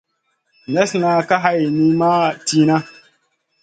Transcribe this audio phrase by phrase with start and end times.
[0.73, 2.11] Neslna ka hay niyn ma
[2.47, 2.77] tìna.